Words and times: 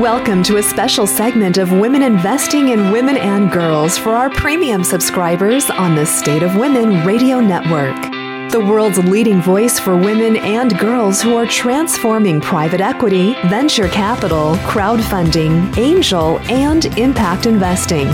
Welcome 0.00 0.42
to 0.44 0.56
a 0.56 0.62
special 0.62 1.06
segment 1.06 1.58
of 1.58 1.70
Women 1.70 2.00
Investing 2.00 2.68
in 2.68 2.92
Women 2.92 3.18
and 3.18 3.52
Girls 3.52 3.98
for 3.98 4.12
our 4.12 4.30
premium 4.30 4.82
subscribers 4.82 5.68
on 5.68 5.94
the 5.94 6.06
State 6.06 6.42
of 6.42 6.56
Women 6.56 7.06
Radio 7.06 7.40
Network. 7.40 7.94
The 8.50 8.64
world's 8.66 8.96
leading 8.96 9.42
voice 9.42 9.78
for 9.78 9.94
women 9.94 10.38
and 10.38 10.78
girls 10.78 11.20
who 11.20 11.36
are 11.36 11.44
transforming 11.44 12.40
private 12.40 12.80
equity, 12.80 13.34
venture 13.48 13.86
capital, 13.88 14.54
crowdfunding, 14.64 15.76
angel, 15.76 16.38
and 16.50 16.86
impact 16.98 17.44
investing. 17.44 18.06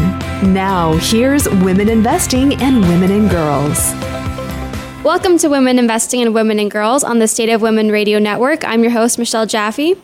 Now, 0.52 0.94
here's 0.94 1.48
Women 1.48 1.88
Investing 1.88 2.60
and 2.60 2.80
Women 2.80 3.12
and 3.12 3.30
Girls. 3.30 3.92
Welcome 5.04 5.38
to 5.38 5.48
Women 5.48 5.78
Investing 5.78 6.22
in 6.22 6.32
Women 6.32 6.58
and 6.58 6.72
Girls 6.72 7.04
on 7.04 7.20
the 7.20 7.28
State 7.28 7.50
of 7.50 7.62
Women 7.62 7.92
Radio 7.92 8.18
Network. 8.18 8.66
I'm 8.66 8.82
your 8.82 8.90
host, 8.90 9.16
Michelle 9.16 9.46
Jaffe. 9.46 9.96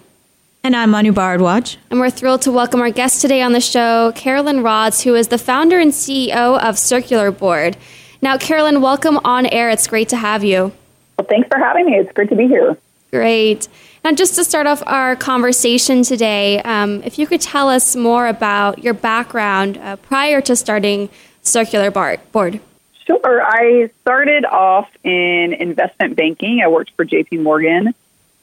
And 0.65 0.75
I'm 0.75 0.93
Manu 0.93 1.13
Bharadwaj. 1.13 1.77
And 1.91 2.01
we're 2.01 2.09
thrilled 2.09 2.41
to 2.43 2.51
welcome 2.51 2.81
our 2.81 2.89
guest 2.89 3.21
today 3.21 3.43
on 3.43 3.53
the 3.53 3.61
show, 3.61 4.13
Carolyn 4.13 4.63
Rodz, 4.63 5.03
who 5.03 5.15
is 5.15 5.29
the 5.29 5.37
founder 5.37 5.79
and 5.79 5.93
CEO 5.93 6.59
of 6.59 6.79
Circular 6.79 7.31
Board. 7.31 7.77
Now, 8.23 8.39
Carolyn, 8.39 8.81
welcome 8.81 9.21
on 9.27 9.45
air. 9.45 9.69
It's 9.69 9.87
great 9.87 10.09
to 10.09 10.17
have 10.17 10.43
you. 10.43 10.73
Well, 11.19 11.27
thanks 11.29 11.49
for 11.49 11.59
having 11.59 11.85
me. 11.85 11.97
It's 11.97 12.11
great 12.13 12.31
to 12.31 12.35
be 12.35 12.47
here. 12.47 12.79
Great. 13.11 13.69
Now, 14.05 14.13
just 14.13 14.37
to 14.37 14.45
start 14.45 14.67
off 14.67 14.83
our 14.87 15.17
conversation 15.17 16.03
today, 16.03 16.63
um, 16.63 17.03
if 17.03 17.19
you 17.19 17.27
could 17.27 17.43
tell 17.43 17.69
us 17.69 17.95
more 17.95 18.27
about 18.27 18.83
your 18.83 18.95
background 18.95 19.77
uh, 19.77 19.97
prior 19.97 20.41
to 20.41 20.57
starting 20.57 21.11
Circular 21.43 21.91
Board. 21.91 22.59
Sure. 23.07 23.43
I 23.43 23.91
started 24.01 24.47
off 24.47 24.89
in 25.03 25.53
investment 25.53 26.17
banking. 26.17 26.63
I 26.65 26.69
worked 26.69 26.93
for 26.93 27.05
JP 27.05 27.43
Morgan 27.43 27.89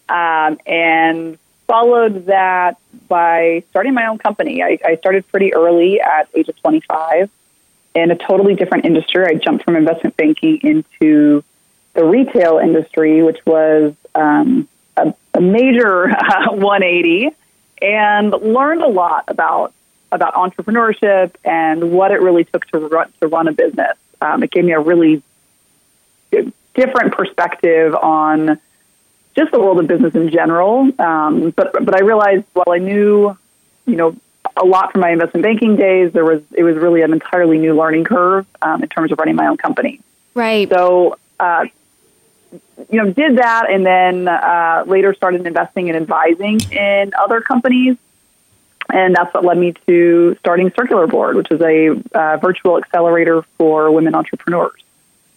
um, 0.08 0.60
and 0.68 1.40
followed 1.72 2.26
that 2.26 2.78
by 3.08 3.64
starting 3.70 3.94
my 3.94 4.06
own 4.08 4.18
company. 4.18 4.62
I, 4.62 4.78
I 4.84 4.98
started 4.98 5.26
pretty 5.30 5.54
early 5.54 6.02
at 6.02 6.28
age 6.36 6.50
of 6.50 6.62
25 6.62 7.30
in 7.96 8.12
a 8.12 8.16
totally 8.18 8.56
different 8.56 8.84
industry. 8.84 9.26
I 9.26 9.36
jumped 9.36 9.64
from 9.64 9.78
investment 9.78 10.18
banking 10.18 10.60
into 10.64 11.46
the 11.94 12.04
retail 12.04 12.58
industry, 12.58 13.24
which 13.24 13.40
was 13.46 13.94
um, 14.16 14.68
a, 14.98 15.14
a, 15.34 15.40
major 15.40 16.10
uh, 16.12 16.52
180, 16.52 17.30
and 17.82 18.32
learned 18.32 18.82
a 18.82 18.90
lot 18.90 19.24
about 19.30 19.74
about 20.12 20.34
entrepreneurship 20.34 21.36
and 21.46 21.94
what 21.94 22.12
it 22.12 22.20
really 22.20 22.44
took 22.44 22.66
to 22.68 22.80
run, 22.80 23.10
to 23.22 23.30
run 23.30 23.48
a 23.48 23.54
business. 23.54 23.96
Um, 24.22 24.44
it 24.44 24.52
gave 24.52 24.66
me 24.66 24.74
a 24.74 24.80
really 24.82 25.24
different 26.74 27.14
perspective 27.14 27.96
on 27.96 28.60
just 29.36 29.52
the 29.52 29.60
world 29.60 29.80
of 29.80 29.88
business 29.88 30.16
in 30.16 30.30
general. 30.30 30.92
Um, 31.00 31.52
but 31.52 31.74
but 31.74 31.96
I 31.96 32.04
realized 32.04 32.46
while 32.54 32.72
I 32.72 32.78
knew, 32.78 33.38
you 33.86 33.96
know, 33.96 34.16
a 34.58 34.66
lot 34.66 34.92
from 34.92 35.02
my 35.02 35.12
investment 35.12 35.44
banking 35.44 35.76
days, 35.76 36.12
there 36.14 36.26
was 36.26 36.42
it 36.54 36.64
was 36.64 36.76
really 36.76 37.02
an 37.02 37.14
entirely 37.14 37.58
new 37.58 37.76
learning 37.76 38.04
curve 38.06 38.46
um, 38.62 38.84
in 38.84 38.90
terms 38.90 39.12
of 39.12 39.20
running 39.20 39.36
my 39.36 39.48
own 39.48 39.58
company. 39.58 40.00
Right. 40.34 40.70
So. 40.70 41.18
Uh, 41.40 41.66
you 42.90 43.02
know, 43.02 43.12
did 43.12 43.38
that, 43.38 43.70
and 43.70 43.86
then 43.86 44.28
uh, 44.28 44.84
later 44.86 45.14
started 45.14 45.48
investing 45.48 45.90
and 45.90 45.98
advising 45.98 46.60
in 46.72 47.14
other 47.18 47.40
companies, 47.40 47.96
and 48.92 49.16
that's 49.16 49.34
what 49.34 49.46
led 49.46 49.58
me 49.58 49.74
to 49.88 50.36
starting 50.40 50.72
Circular 50.76 51.08
Board, 51.08 51.38
which 51.38 51.50
is 51.50 51.62
a 51.62 52.02
uh, 52.14 52.38
virtual 52.38 52.78
accelerator 52.78 53.44
for 53.58 53.92
women 53.92 54.16
entrepreneurs. 54.16 54.84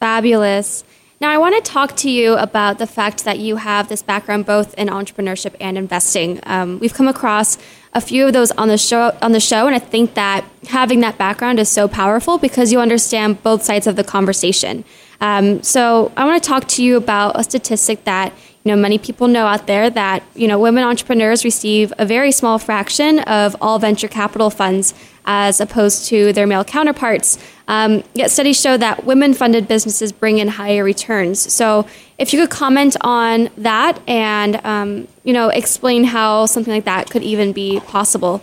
Fabulous. 0.01 0.85
Now, 1.25 1.31
I 1.31 1.39
want 1.39 1.55
to 1.55 1.73
talk 1.73 1.97
to 2.05 2.11
you 2.11 2.37
about 2.37 2.77
the 2.77 2.87
fact 2.87 3.25
that 3.25 3.39
you 3.39 3.57
have 3.57 3.89
this 3.89 4.03
background 4.03 4.45
both 4.45 4.75
in 4.75 4.89
entrepreneurship 4.89 5.55
and 5.59 5.79
investing. 5.79 6.39
Um, 6.43 6.79
we've 6.81 6.93
come 6.93 7.09
across 7.09 7.57
a 7.95 8.03
few 8.03 8.27
of 8.27 8.35
those 8.35 8.51
on 8.51 8.69
the 8.69 8.77
show 8.77 9.17
on 9.23 9.33
the 9.33 9.41
show, 9.41 9.67
and 9.67 9.75
I 9.75 9.79
think 9.79 10.13
that 10.17 10.45
having 10.69 11.01
that 11.01 11.17
background 11.17 11.59
is 11.59 11.71
so 11.71 11.89
powerful 11.89 12.37
because 12.37 12.73
you 12.73 12.79
understand 12.79 13.43
both 13.43 13.63
sides 13.63 13.87
of 13.87 13.97
the 13.97 14.05
conversation. 14.05 14.85
Um, 15.23 15.63
so, 15.63 16.13
I 16.15 16.27
want 16.27 16.43
to 16.43 16.47
talk 16.47 16.69
to 16.77 16.85
you 16.85 16.99
about 16.99 17.41
a 17.41 17.43
statistic 17.43 18.05
that 18.05 18.35
you 18.63 18.71
know 18.71 18.77
many 18.77 18.99
people 18.99 19.27
know 19.27 19.47
out 19.47 19.67
there 19.67 19.89
that 19.89 20.23
you 20.35 20.47
know 20.47 20.59
women 20.59 20.85
entrepreneurs 20.85 21.43
receive 21.43 21.91
a 21.97 22.05
very 22.05 22.33
small 22.33 22.59
fraction 22.59 23.21
of 23.21 23.57
all 23.63 23.79
venture 23.79 24.09
capital 24.09 24.51
funds 24.51 24.93
as 25.25 25.59
opposed 25.59 26.07
to 26.09 26.35
their 26.35 26.47
male 26.47 26.65
counterparts. 26.65 27.39
Um, 27.67 28.03
yet 28.15 28.31
studies 28.31 28.61
show 28.61 28.77
that 28.77 29.05
women-funded 29.05 29.67
businesses 29.67 30.13
bring 30.13 30.39
in 30.39 30.49
higher 30.49 30.85
returns. 30.85 31.53
So, 31.53 31.87
if 32.19 32.33
you 32.33 32.41
could 32.41 32.51
comment 32.51 32.97
on 33.01 33.49
that 33.57 34.01
and 34.07 34.57
um, 34.65 35.09
you 35.25 35.33
know 35.33 35.49
explain 35.49 36.05
how 36.05 36.47
something 36.47 36.73
like 36.73 36.85
that 36.85 37.11
could 37.11 37.23
even 37.23 37.53
be 37.53 37.81
possible. 37.81 38.43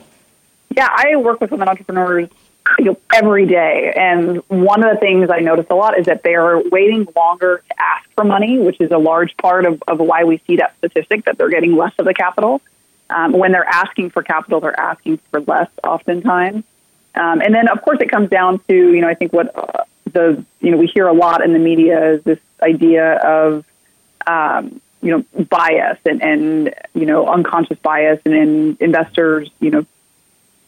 Yeah, 0.75 0.89
I 0.89 1.15
work 1.17 1.41
with 1.41 1.51
women 1.51 1.67
entrepreneurs 1.67 2.29
you 2.79 2.85
know, 2.85 2.97
every 3.13 3.45
day, 3.45 3.93
and 3.95 4.37
one 4.47 4.83
of 4.83 4.93
the 4.93 4.99
things 4.99 5.29
I 5.29 5.39
notice 5.39 5.67
a 5.69 5.75
lot 5.75 5.97
is 5.97 6.05
that 6.05 6.23
they 6.23 6.35
are 6.35 6.61
waiting 6.69 7.07
longer 7.15 7.63
to 7.67 7.81
ask 7.81 8.09
for 8.15 8.23
money, 8.23 8.59
which 8.59 8.79
is 8.79 8.91
a 8.91 8.97
large 8.97 9.35
part 9.37 9.65
of, 9.65 9.81
of 9.87 9.99
why 9.99 10.23
we 10.23 10.37
see 10.47 10.57
that 10.57 10.75
statistic 10.77 11.25
that 11.25 11.37
they're 11.37 11.49
getting 11.49 11.75
less 11.75 11.93
of 11.97 12.05
the 12.05 12.13
capital. 12.13 12.61
Um, 13.09 13.33
when 13.33 13.51
they're 13.51 13.65
asking 13.65 14.11
for 14.11 14.23
capital, 14.23 14.61
they're 14.61 14.79
asking 14.79 15.17
for 15.31 15.41
less 15.41 15.69
oftentimes. 15.83 16.63
Um, 17.15 17.41
and 17.41 17.53
then, 17.53 17.67
of 17.67 17.81
course, 17.81 17.99
it 17.99 18.09
comes 18.09 18.29
down 18.29 18.59
to 18.67 18.75
you 18.75 19.01
know 19.01 19.07
I 19.07 19.15
think 19.15 19.33
what 19.33 19.55
uh, 19.55 19.83
the 20.11 20.43
you 20.59 20.71
know 20.71 20.77
we 20.77 20.87
hear 20.87 21.07
a 21.07 21.13
lot 21.13 21.43
in 21.43 21.53
the 21.53 21.59
media 21.59 22.13
is 22.13 22.23
this 22.23 22.39
idea 22.61 23.15
of 23.15 23.65
um, 24.27 24.81
you 25.01 25.11
know 25.11 25.43
bias 25.43 25.99
and 26.05 26.21
and 26.21 26.73
you 26.93 27.05
know 27.05 27.27
unconscious 27.27 27.79
bias 27.79 28.21
and, 28.25 28.33
and 28.33 28.81
investors 28.81 29.49
you 29.59 29.71
know 29.71 29.85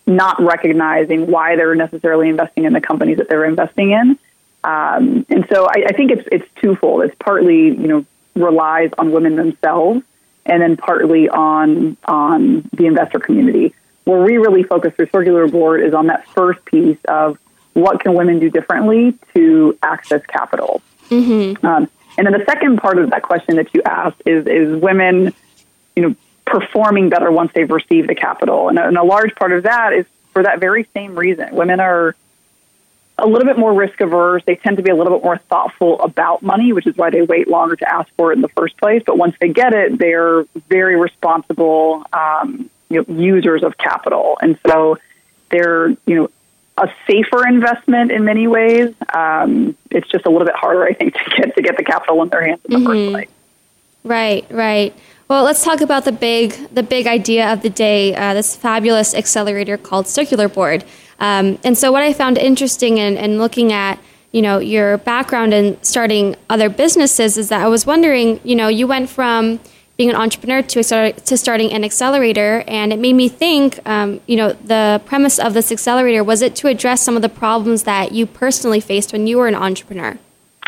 not 0.05 0.41
recognizing 0.41 1.27
why 1.27 1.55
they're 1.55 1.75
necessarily 1.75 2.27
investing 2.27 2.65
in 2.65 2.73
the 2.73 2.81
companies 2.81 3.17
that 3.17 3.29
they're 3.29 3.45
investing 3.45 3.91
in. 3.91 4.19
Um, 4.65 5.25
and 5.29 5.45
so 5.49 5.65
I, 5.65 5.85
I 5.87 5.93
think 5.93 6.11
it's 6.11 6.27
it's 6.31 6.47
twofold. 6.61 7.03
It's 7.03 7.15
partly 7.19 7.67
you 7.67 7.87
know 7.87 8.05
relies 8.35 8.91
on 8.97 9.11
women 9.11 9.35
themselves, 9.35 10.01
and 10.45 10.61
then 10.61 10.77
partly 10.77 11.29
on 11.29 11.95
on 12.05 12.69
the 12.73 12.85
investor 12.85 13.19
community 13.19 13.73
where 14.05 14.21
we 14.21 14.37
really 14.37 14.63
focus 14.63 14.93
through 14.95 15.07
Circular 15.07 15.47
Board 15.47 15.81
is 15.81 15.93
on 15.93 16.07
that 16.07 16.27
first 16.29 16.63
piece 16.65 16.97
of 17.07 17.37
what 17.73 18.01
can 18.01 18.13
women 18.13 18.39
do 18.39 18.49
differently 18.49 19.17
to 19.33 19.77
access 19.81 20.23
capital. 20.25 20.81
Mm-hmm. 21.09 21.65
Um, 21.65 21.89
and 22.17 22.27
then 22.27 22.33
the 22.33 22.45
second 22.45 22.77
part 22.77 22.97
of 22.97 23.09
that 23.09 23.23
question 23.23 23.55
that 23.55 23.73
you 23.73 23.81
asked 23.83 24.21
is 24.25 24.45
is 24.45 24.81
women, 24.81 25.33
you 25.95 26.03
know, 26.03 26.15
performing 26.45 27.09
better 27.09 27.31
once 27.31 27.51
they've 27.53 27.69
received 27.69 28.09
the 28.09 28.15
capital, 28.15 28.69
and 28.69 28.77
a, 28.77 28.87
and 28.87 28.97
a 28.97 29.03
large 29.03 29.33
part 29.35 29.51
of 29.51 29.63
that 29.63 29.93
is 29.93 30.05
for 30.31 30.43
that 30.43 30.59
very 30.59 30.87
same 30.93 31.15
reason. 31.15 31.55
Women 31.55 31.79
are 31.79 32.15
a 33.17 33.27
little 33.27 33.45
bit 33.45 33.57
more 33.57 33.73
risk 33.73 34.01
averse. 34.01 34.43
They 34.45 34.55
tend 34.55 34.77
to 34.77 34.83
be 34.83 34.89
a 34.89 34.95
little 34.95 35.17
bit 35.17 35.23
more 35.23 35.37
thoughtful 35.37 36.01
about 36.01 36.41
money, 36.41 36.73
which 36.73 36.87
is 36.87 36.97
why 36.97 37.09
they 37.11 37.21
wait 37.21 37.47
longer 37.47 37.75
to 37.75 37.91
ask 37.91 38.09
for 38.17 38.31
it 38.31 38.35
in 38.35 38.41
the 38.41 38.49
first 38.49 38.77
place. 38.77 39.03
But 39.05 39.17
once 39.17 39.35
they 39.39 39.49
get 39.49 39.73
it, 39.73 39.97
they're 39.97 40.43
very 40.67 40.99
responsible. 40.99 42.03
Um, 42.11 42.69
you 42.93 43.05
know, 43.07 43.21
users 43.21 43.63
of 43.63 43.77
capital, 43.77 44.37
and 44.41 44.57
so 44.67 44.97
they're 45.49 45.89
you 46.05 46.15
know 46.15 46.29
a 46.77 46.89
safer 47.07 47.47
investment 47.47 48.11
in 48.11 48.25
many 48.25 48.47
ways. 48.47 48.93
Um, 49.13 49.75
it's 49.91 50.07
just 50.07 50.25
a 50.25 50.29
little 50.29 50.45
bit 50.45 50.55
harder, 50.55 50.83
I 50.83 50.93
think, 50.93 51.13
to 51.13 51.23
get 51.37 51.55
to 51.55 51.61
get 51.61 51.77
the 51.77 51.83
capital 51.83 52.21
in 52.23 52.29
their 52.29 52.45
hands 52.45 52.61
in 52.65 52.71
the 52.71 52.77
mm-hmm. 52.79 52.87
first 52.87 53.11
place. 53.11 53.29
Right, 54.03 54.45
right. 54.49 54.93
Well, 55.29 55.43
let's 55.45 55.63
talk 55.63 55.81
about 55.81 56.05
the 56.05 56.11
big 56.11 56.53
the 56.73 56.83
big 56.83 57.07
idea 57.07 57.51
of 57.51 57.61
the 57.61 57.69
day. 57.69 58.15
Uh, 58.15 58.33
this 58.33 58.55
fabulous 58.55 59.15
accelerator 59.15 59.77
called 59.77 60.07
Circular 60.07 60.47
Board. 60.47 60.83
Um, 61.19 61.57
and 61.63 61.77
so, 61.77 61.91
what 61.91 62.03
I 62.03 62.11
found 62.11 62.37
interesting 62.37 62.97
in, 62.97 63.17
in 63.17 63.37
looking 63.37 63.71
at 63.71 63.99
you 64.31 64.41
know 64.41 64.59
your 64.59 64.97
background 64.97 65.53
in 65.53 65.81
starting 65.83 66.35
other 66.49 66.69
businesses 66.69 67.37
is 67.37 67.49
that 67.49 67.61
I 67.61 67.67
was 67.67 67.85
wondering, 67.85 68.41
you 68.43 68.55
know, 68.55 68.67
you 68.67 68.87
went 68.87 69.09
from 69.09 69.59
being 70.03 70.13
an 70.13 70.21
entrepreneur 70.21 70.61
to, 70.61 70.83
to 71.13 71.37
starting 71.37 71.71
an 71.71 71.85
accelerator. 71.85 72.65
And 72.67 72.91
it 72.91 72.99
made 72.99 73.13
me 73.13 73.29
think, 73.29 73.79
um, 73.87 74.19
you 74.27 74.35
know, 74.35 74.51
the 74.51 75.01
premise 75.05 75.39
of 75.39 75.53
this 75.53 75.71
accelerator 75.71 76.25
was 76.25 76.41
it 76.41 76.57
to 76.57 76.67
address 76.67 77.01
some 77.01 77.15
of 77.15 77.21
the 77.21 77.29
problems 77.29 77.83
that 77.83 78.11
you 78.11 78.25
personally 78.25 78.81
faced 78.81 79.13
when 79.13 79.27
you 79.27 79.37
were 79.37 79.47
an 79.47 79.55
entrepreneur? 79.55 80.19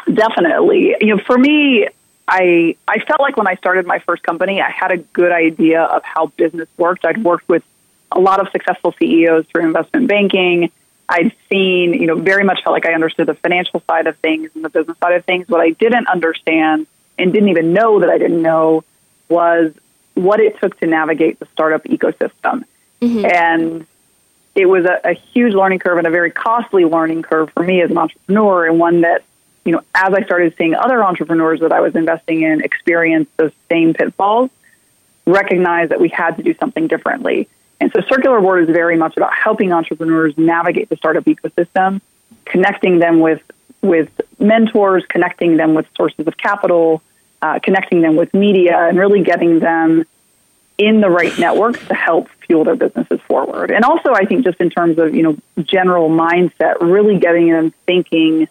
Definitely. 0.05 0.95
You 1.01 1.17
know, 1.17 1.21
for 1.25 1.37
me, 1.37 1.85
I 2.29 2.77
I 2.87 2.99
felt 2.99 3.19
like 3.19 3.35
when 3.35 3.47
I 3.47 3.55
started 3.55 3.85
my 3.85 3.99
first 3.99 4.23
company, 4.23 4.61
I 4.61 4.69
had 4.69 4.91
a 4.91 4.97
good 4.97 5.33
idea 5.33 5.81
of 5.81 6.01
how 6.05 6.27
business 6.27 6.69
worked. 6.77 7.03
I'd 7.03 7.21
worked 7.21 7.49
with 7.49 7.63
a 8.13 8.19
lot 8.21 8.39
of 8.39 8.47
successful 8.51 8.95
CEOs 8.97 9.47
through 9.47 9.63
investment 9.63 10.07
banking. 10.07 10.71
I'd 11.09 11.33
seen, 11.49 11.93
you 11.93 12.07
know, 12.07 12.15
very 12.15 12.45
much 12.45 12.63
felt 12.63 12.73
like 12.73 12.85
I 12.85 12.93
understood 12.93 13.27
the 13.27 13.33
financial 13.33 13.83
side 13.85 14.07
of 14.07 14.17
things 14.19 14.51
and 14.55 14.63
the 14.63 14.69
business 14.69 14.97
side 14.99 15.13
of 15.13 15.25
things. 15.25 15.49
What 15.49 15.59
I 15.59 15.71
didn't 15.71 16.07
understand 16.07 16.87
and 17.17 17.33
didn't 17.33 17.49
even 17.49 17.73
know 17.73 17.99
that 17.99 18.09
I 18.09 18.17
didn't 18.17 18.41
know 18.41 18.83
was 19.29 19.73
what 20.13 20.39
it 20.39 20.59
took 20.59 20.79
to 20.79 20.87
navigate 20.87 21.39
the 21.39 21.47
startup 21.53 21.83
ecosystem. 21.85 22.63
Mm-hmm. 23.01 23.25
And 23.25 23.87
it 24.55 24.67
was 24.67 24.85
a, 24.85 25.01
a 25.03 25.13
huge 25.13 25.53
learning 25.53 25.79
curve 25.79 25.97
and 25.97 26.07
a 26.07 26.11
very 26.11 26.31
costly 26.31 26.85
learning 26.85 27.23
curve 27.23 27.51
for 27.51 27.63
me 27.63 27.81
as 27.81 27.91
an 27.91 27.97
entrepreneur, 27.97 28.65
and 28.65 28.79
one 28.79 29.01
that, 29.01 29.23
you 29.65 29.73
know, 29.73 29.81
as 29.93 30.13
I 30.13 30.23
started 30.23 30.55
seeing 30.57 30.75
other 30.75 31.03
entrepreneurs 31.03 31.59
that 31.59 31.73
I 31.73 31.81
was 31.81 31.95
investing 31.95 32.43
in 32.43 32.61
experience 32.61 33.27
those 33.37 33.51
same 33.69 33.93
pitfalls, 33.93 34.49
recognized 35.25 35.91
that 35.91 35.99
we 35.99 36.09
had 36.09 36.37
to 36.37 36.43
do 36.43 36.53
something 36.53 36.87
differently. 36.87 37.49
And 37.81 37.91
so 37.91 37.99
Circular 38.01 38.39
Board 38.39 38.63
is 38.63 38.73
very 38.73 38.95
much 38.95 39.17
about 39.17 39.33
helping 39.33 39.73
entrepreneurs 39.73 40.37
navigate 40.37 40.87
the 40.87 40.95
startup 40.95 41.25
ecosystem, 41.25 41.99
connecting 42.45 42.99
them 42.99 43.19
with 43.19 43.41
with 43.81 44.09
mentors, 44.39 45.05
connecting 45.07 45.57
them 45.57 45.73
with 45.73 45.85
sources 45.95 46.25
of 46.25 46.37
capital, 46.37 47.03
uh, 47.45 47.59
connecting 47.59 48.01
them 48.01 48.15
with 48.15 48.33
media, 48.33 48.77
and 48.87 48.97
really 48.97 49.21
getting 49.21 49.59
them 49.59 50.05
in 50.77 50.99
the 50.99 51.09
right 51.09 51.37
networks 51.37 51.85
to 51.87 51.93
help 51.93 52.27
fuel 52.45 52.63
their 52.63 52.75
businesses 52.75 53.21
forward. 53.21 53.71
And 53.71 53.85
also, 53.85 54.13
I 54.13 54.25
think 54.25 54.43
just 54.43 54.59
in 54.59 54.69
terms 54.69 54.97
of 54.97 55.13
you 55.15 55.23
know 55.23 55.37
general 55.61 56.09
mindset, 56.09 56.81
really 56.81 57.19
getting 57.19 57.49
them 57.51 57.71
thinking 57.85 58.47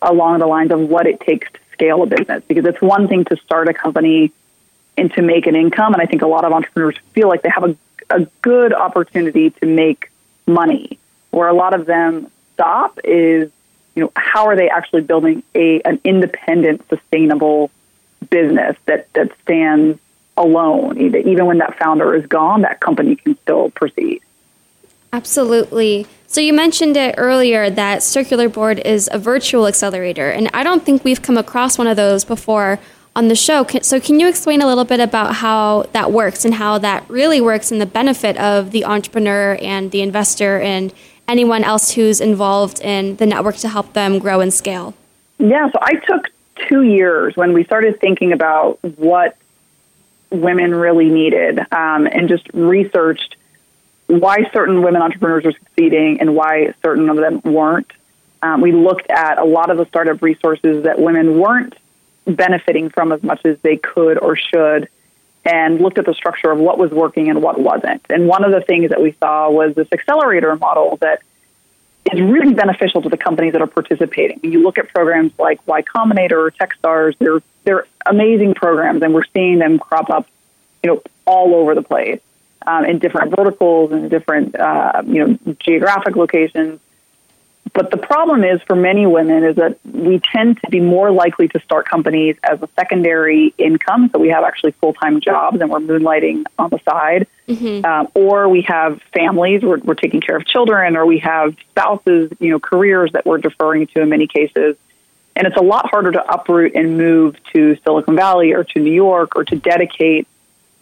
along 0.00 0.38
the 0.38 0.46
lines 0.46 0.70
of 0.70 0.80
what 0.80 1.06
it 1.06 1.20
takes 1.20 1.50
to 1.52 1.58
scale 1.72 2.02
a 2.02 2.06
business. 2.06 2.42
Because 2.48 2.64
it's 2.64 2.80
one 2.80 3.08
thing 3.08 3.24
to 3.26 3.36
start 3.36 3.68
a 3.68 3.74
company 3.74 4.32
and 4.96 5.12
to 5.14 5.22
make 5.22 5.46
an 5.46 5.54
income, 5.54 5.92
and 5.92 6.02
I 6.02 6.06
think 6.06 6.22
a 6.22 6.26
lot 6.26 6.44
of 6.44 6.52
entrepreneurs 6.52 6.96
feel 7.12 7.28
like 7.28 7.42
they 7.42 7.50
have 7.50 7.64
a, 7.64 7.76
a 8.10 8.20
good 8.42 8.72
opportunity 8.72 9.50
to 9.50 9.66
make 9.66 10.10
money. 10.46 10.98
Where 11.30 11.48
a 11.48 11.54
lot 11.54 11.74
of 11.74 11.84
them 11.84 12.30
stop 12.54 12.98
is 13.04 13.50
you 13.94 14.04
know 14.04 14.12
how 14.16 14.46
are 14.46 14.56
they 14.56 14.70
actually 14.70 15.02
building 15.02 15.42
a 15.54 15.82
an 15.82 16.00
independent, 16.02 16.88
sustainable 16.88 17.70
business 18.30 18.76
that 18.86 19.12
that 19.14 19.30
stands 19.42 19.98
alone. 20.36 20.98
Even 20.98 21.46
when 21.46 21.58
that 21.58 21.78
founder 21.78 22.14
is 22.14 22.26
gone, 22.26 22.62
that 22.62 22.80
company 22.80 23.16
can 23.16 23.36
still 23.38 23.70
proceed. 23.70 24.20
Absolutely. 25.12 26.06
So 26.26 26.40
you 26.40 26.52
mentioned 26.52 26.96
it 26.96 27.14
earlier 27.16 27.70
that 27.70 28.02
Circular 28.02 28.48
Board 28.48 28.78
is 28.80 29.08
a 29.12 29.18
virtual 29.18 29.66
accelerator, 29.66 30.30
and 30.30 30.50
I 30.52 30.62
don't 30.62 30.84
think 30.84 31.02
we've 31.02 31.22
come 31.22 31.38
across 31.38 31.78
one 31.78 31.86
of 31.86 31.96
those 31.96 32.24
before 32.24 32.78
on 33.16 33.28
the 33.28 33.34
show. 33.34 33.66
So 33.82 33.98
can 33.98 34.20
you 34.20 34.28
explain 34.28 34.60
a 34.60 34.66
little 34.66 34.84
bit 34.84 35.00
about 35.00 35.36
how 35.36 35.86
that 35.92 36.12
works 36.12 36.44
and 36.44 36.54
how 36.54 36.78
that 36.78 37.08
really 37.08 37.40
works 37.40 37.72
and 37.72 37.80
the 37.80 37.86
benefit 37.86 38.36
of 38.36 38.70
the 38.70 38.84
entrepreneur 38.84 39.58
and 39.60 39.90
the 39.90 40.02
investor 40.02 40.60
and 40.60 40.92
anyone 41.26 41.64
else 41.64 41.92
who's 41.92 42.20
involved 42.20 42.80
in 42.80 43.16
the 43.16 43.26
network 43.26 43.56
to 43.56 43.68
help 43.68 43.94
them 43.94 44.18
grow 44.18 44.40
and 44.40 44.52
scale? 44.52 44.94
Yeah, 45.38 45.70
so 45.70 45.78
I 45.80 45.94
took 45.94 46.28
two 46.68 46.82
years 46.82 47.36
when 47.36 47.52
we 47.52 47.64
started 47.64 48.00
thinking 48.00 48.32
about 48.32 48.78
what 48.82 49.36
women 50.30 50.74
really 50.74 51.08
needed 51.08 51.58
um, 51.72 52.06
and 52.06 52.28
just 52.28 52.46
researched 52.52 53.36
why 54.06 54.48
certain 54.52 54.82
women 54.82 55.02
entrepreneurs 55.02 55.44
were 55.44 55.52
succeeding 55.52 56.20
and 56.20 56.34
why 56.34 56.74
certain 56.82 57.08
of 57.10 57.16
them 57.16 57.40
weren't. 57.44 57.90
Um, 58.42 58.60
we 58.60 58.72
looked 58.72 59.10
at 59.10 59.38
a 59.38 59.44
lot 59.44 59.70
of 59.70 59.78
the 59.78 59.86
startup 59.86 60.22
resources 60.22 60.84
that 60.84 60.98
women 60.98 61.38
weren't 61.38 61.74
benefiting 62.26 62.90
from 62.90 63.12
as 63.12 63.22
much 63.22 63.44
as 63.44 63.58
they 63.60 63.76
could 63.76 64.18
or 64.18 64.36
should 64.36 64.88
and 65.44 65.80
looked 65.80 65.98
at 65.98 66.04
the 66.04 66.14
structure 66.14 66.50
of 66.50 66.58
what 66.58 66.78
was 66.78 66.90
working 66.90 67.30
and 67.30 67.42
what 67.42 67.58
wasn't. 67.58 68.02
And 68.10 68.26
one 68.28 68.44
of 68.44 68.52
the 68.52 68.60
things 68.60 68.90
that 68.90 69.00
we 69.00 69.12
saw 69.12 69.50
was 69.50 69.74
this 69.74 69.88
accelerator 69.92 70.54
model 70.56 70.98
that 71.00 71.22
is 72.12 72.20
really 72.20 72.54
beneficial 72.54 73.02
to 73.02 73.08
the 73.08 73.16
companies 73.16 73.52
that 73.52 73.62
are 73.62 73.66
participating. 73.66 74.38
When 74.40 74.52
you 74.52 74.62
look 74.62 74.78
at 74.78 74.88
programs 74.88 75.32
like 75.38 75.66
Y 75.66 75.82
Combinator 75.82 76.32
or 76.32 76.50
Techstars, 76.50 77.16
they're 77.18 77.42
they're 77.64 77.86
amazing 78.06 78.54
programs, 78.54 79.02
and 79.02 79.12
we're 79.12 79.26
seeing 79.34 79.58
them 79.58 79.78
crop 79.78 80.10
up, 80.10 80.26
you 80.82 80.90
know, 80.90 81.02
all 81.26 81.54
over 81.54 81.74
the 81.74 81.82
place 81.82 82.20
um, 82.66 82.84
in 82.84 82.98
different 82.98 83.34
verticals 83.36 83.92
and 83.92 84.10
different 84.10 84.54
uh, 84.54 85.02
you 85.06 85.26
know 85.26 85.54
geographic 85.58 86.16
locations. 86.16 86.80
But 87.72 87.90
the 87.90 87.96
problem 87.96 88.44
is 88.44 88.62
for 88.62 88.76
many 88.76 89.06
women 89.06 89.44
is 89.44 89.56
that 89.56 89.78
we 89.84 90.20
tend 90.20 90.60
to 90.62 90.70
be 90.70 90.80
more 90.80 91.10
likely 91.10 91.48
to 91.48 91.60
start 91.60 91.88
companies 91.88 92.36
as 92.42 92.62
a 92.62 92.68
secondary 92.76 93.52
income. 93.58 94.10
So 94.12 94.18
we 94.18 94.28
have 94.28 94.44
actually 94.44 94.72
full 94.72 94.94
time 94.94 95.20
jobs 95.20 95.60
and 95.60 95.70
we're 95.70 95.80
moonlighting 95.80 96.44
on 96.58 96.70
the 96.70 96.80
side. 96.88 97.26
Mm-hmm. 97.48 97.84
Um, 97.84 98.08
or 98.14 98.48
we 98.48 98.62
have 98.62 99.00
families, 99.14 99.62
we're, 99.62 99.78
we're 99.78 99.94
taking 99.94 100.20
care 100.20 100.36
of 100.36 100.44
children, 100.44 100.96
or 100.96 101.06
we 101.06 101.18
have 101.20 101.56
spouses, 101.70 102.30
you 102.40 102.50
know, 102.50 102.60
careers 102.60 103.12
that 103.12 103.24
we're 103.24 103.38
deferring 103.38 103.86
to 103.88 104.02
in 104.02 104.08
many 104.10 104.26
cases. 104.26 104.76
And 105.34 105.46
it's 105.46 105.56
a 105.56 105.62
lot 105.62 105.88
harder 105.88 106.12
to 106.12 106.32
uproot 106.32 106.74
and 106.74 106.98
move 106.98 107.36
to 107.54 107.76
Silicon 107.84 108.16
Valley 108.16 108.52
or 108.52 108.64
to 108.64 108.80
New 108.80 108.92
York 108.92 109.36
or 109.36 109.44
to 109.44 109.56
dedicate 109.56 110.26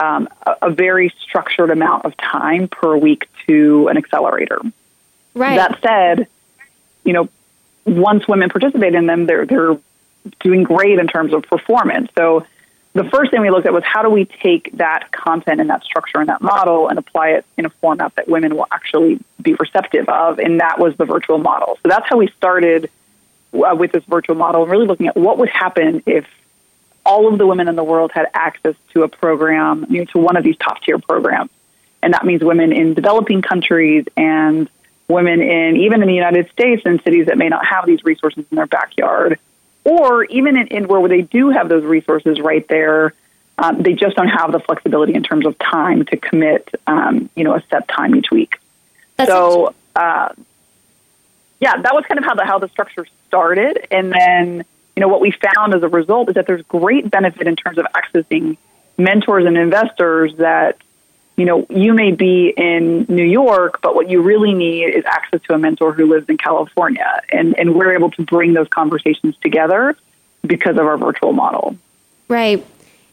um, 0.00 0.29
a, 0.44 0.56
a 0.62 0.71
very 0.71 1.15
structured 1.21 1.71
amount 1.71 2.05
of 2.05 2.17
time 2.17 2.69
per 2.69 2.97
week 2.97 3.29
to 3.47 3.88
an 3.88 3.97
accelerator. 3.97 4.61
Right. 5.35 5.56
That 5.56 5.79
said, 5.83 6.27
you 7.06 7.12
know, 7.14 7.29
once 7.87 8.26
women 8.29 8.50
participate 8.50 8.94
in 8.94 9.06
them, 9.06 9.26
they're 9.26 9.47
they're 9.47 9.79
doing 10.41 10.64
great 10.64 10.99
in 10.99 11.06
terms 11.06 11.32
of 11.32 11.44
performance. 11.44 12.11
So 12.19 12.44
the 12.94 13.05
first 13.05 13.31
thing 13.31 13.43
we 13.43 13.50
looked 13.50 13.67
at 13.67 13.73
was 13.73 13.85
how 13.85 14.03
do 14.03 14.11
we 14.11 14.25
take 14.25 14.73
that 14.79 15.12
content 15.12 15.61
and 15.61 15.70
that 15.70 15.85
structure 15.85 16.19
and 16.19 16.29
that 16.29 16.41
model 16.41 16.88
and 16.88 16.99
apply 16.99 17.29
it 17.31 17.44
in 17.56 17.67
a 17.67 17.70
format 17.70 18.14
that 18.17 18.26
women 18.26 18.56
will 18.56 18.67
actually 18.73 19.20
be 19.41 19.55
receptive 19.55 20.08
of, 20.08 20.38
and 20.38 20.61
that 20.61 20.79
was 20.79 20.97
the 20.97 21.05
virtual 21.05 21.38
model. 21.38 21.79
So 21.82 21.88
that's 21.88 22.08
how 22.08 22.17
we 22.17 22.29
started 22.29 22.91
uh, 23.52 23.76
with 23.76 23.93
this 23.93 24.05
virtual 24.05 24.35
model, 24.35 24.62
and 24.62 24.70
really 24.70 24.87
looking 24.87 25.09
at 25.09 25.17
what 25.17 25.38
would 25.38 25.50
happen 25.50 26.02
if 26.06 26.26
all 27.05 27.31
of 27.31 27.38
the 27.38 27.47
women 27.47 27.69
in 27.69 27.76
the 27.76 27.85
world 27.85 28.11
had 28.12 28.26
access 28.35 28.75
to 28.94 29.02
a 29.05 29.09
program, 29.09 29.87
you 29.88 30.00
know, 30.00 30.05
to 30.06 30.19
one 30.19 30.37
of 30.37 30.43
these 30.43 30.56
top 30.56 30.82
tier 30.82 30.99
programs, 30.99 31.50
and 32.02 32.14
that 32.14 32.25
means 32.25 32.43
women 32.43 32.73
in 32.73 32.94
developing 32.94 33.43
countries 33.43 34.06
and 34.17 34.69
women 35.08 35.41
in 35.41 35.76
even 35.76 36.03
in 36.03 36.08
the 36.08 36.14
United 36.14 36.50
States 36.50 36.82
in 36.85 37.00
cities 37.03 37.26
that 37.26 37.38
may 37.38 37.49
not 37.49 37.64
have 37.64 37.87
these 37.87 38.05
resources 38.05 38.44
in 38.50 38.56
their 38.56 38.67
backyard, 38.67 39.38
or 39.85 40.25
even 40.25 40.56
in, 40.56 40.67
in 40.69 40.88
where 40.88 41.06
they 41.08 41.23
do 41.23 41.50
have 41.50 41.69
those 41.69 41.85
resources 41.85 42.41
right 42.41 42.67
there, 42.69 43.14
um, 43.58 43.82
they 43.82 43.94
just 43.94 44.17
don't 44.17 44.29
have 44.29 44.53
the 44.53 44.61
flexibility 44.61 45.14
in 45.14 45.23
terms 45.23 45.47
of 45.47 45.58
time 45.58 46.05
to 46.06 46.17
commit, 46.17 46.69
um, 46.87 47.31
you 47.35 47.44
know, 47.44 47.55
a 47.55 47.62
set 47.70 47.88
time 47.88 48.14
each 48.14 48.31
week. 48.31 48.61
That's 49.17 49.31
so, 49.31 49.75
uh, 49.94 50.31
yeah, 51.61 51.81
that 51.81 51.94
was 51.94 52.05
kind 52.06 52.19
of 52.19 52.25
how 52.25 52.35
the 52.35 52.44
how 52.44 52.59
the 52.59 52.69
structure 52.69 53.06
started, 53.29 53.87
and 53.91 54.12
then 54.12 54.64
you 54.94 55.00
know 55.00 55.09
what 55.09 55.20
we 55.20 55.31
found 55.31 55.75
as 55.75 55.82
a 55.82 55.88
result 55.88 56.29
is 56.29 56.35
that 56.35 56.47
there's 56.47 56.62
great 56.62 57.11
benefit 57.11 57.47
in 57.47 57.56
terms 57.56 57.79
of 57.79 57.87
accessing 57.94 58.56
mentors 58.99 59.47
and 59.47 59.56
investors 59.56 60.35
that 60.37 60.79
you 61.37 61.44
know, 61.44 61.67
you 61.69 61.93
may 61.93 62.12
be 62.12 62.53
in 62.56 63.05
New 63.09 63.25
York, 63.25 63.81
but 63.83 63.94
what 63.94 64.09
you 64.09 64.23
really 64.23 64.55
need 64.55 64.85
is 64.85 65.05
access 65.05 65.41
to 65.43 65.55
a 65.55 65.59
mentor 65.59 65.93
who 65.93 66.06
lives 66.06 66.29
in 66.29 66.38
California. 66.38 67.21
And, 67.31 67.59
and 67.59 67.75
we're 67.75 67.94
able 67.94 68.11
to 68.12 68.23
bring 68.23 68.55
those 68.55 68.69
conversations 68.69 69.37
together 69.43 69.97
because 70.47 70.77
of 70.79 70.87
our 70.87 70.97
virtual 70.97 71.33
model. 71.33 71.77
Right. 72.29 72.65